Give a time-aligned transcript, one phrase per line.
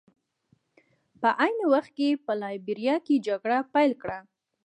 [1.21, 4.19] په عین وخت کې یې په لایبیریا کې جګړه پیل کړه.